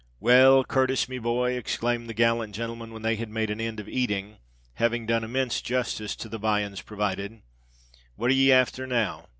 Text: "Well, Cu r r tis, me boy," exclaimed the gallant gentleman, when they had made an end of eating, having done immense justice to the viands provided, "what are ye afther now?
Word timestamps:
"Well, 0.19 0.63
Cu 0.63 0.77
r 0.79 0.81
r 0.81 0.87
tis, 0.87 1.07
me 1.07 1.19
boy," 1.19 1.51
exclaimed 1.55 2.09
the 2.09 2.15
gallant 2.15 2.55
gentleman, 2.55 2.91
when 2.91 3.03
they 3.03 3.17
had 3.17 3.29
made 3.29 3.51
an 3.51 3.61
end 3.61 3.79
of 3.79 3.87
eating, 3.87 4.37
having 4.77 5.05
done 5.05 5.23
immense 5.23 5.61
justice 5.61 6.15
to 6.15 6.27
the 6.27 6.39
viands 6.39 6.81
provided, 6.81 7.43
"what 8.15 8.31
are 8.31 8.33
ye 8.33 8.49
afther 8.49 8.87
now? 8.87 9.27